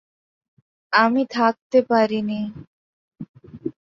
[0.93, 2.39] আমি থাকতে পারিনি।